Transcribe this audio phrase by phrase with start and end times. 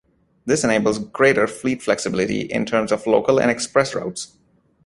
[0.47, 4.35] This enables greater fleet flexibility in terms of local and express routes.